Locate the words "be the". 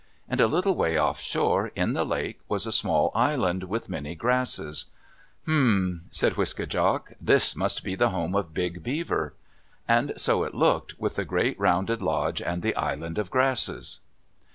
7.83-8.09